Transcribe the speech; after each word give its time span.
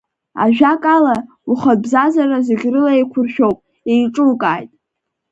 Ажәакала, 0.43 1.15
ухатә 1.51 1.81
бзазара 1.83 2.37
зегь 2.47 2.65
рыла 2.71 2.91
еиқәуршәеит, 2.97 3.57
еиҿукааит. 3.91 4.71